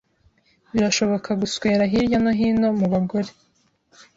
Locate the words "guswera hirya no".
1.41-2.31